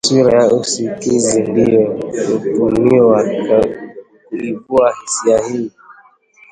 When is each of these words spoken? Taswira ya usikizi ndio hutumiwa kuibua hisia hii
Taswira 0.03 0.39
ya 0.45 0.51
usikizi 0.61 1.39
ndio 1.51 1.85
hutumiwa 2.57 3.17
kuibua 4.27 4.93
hisia 5.01 5.37
hii 5.47 5.71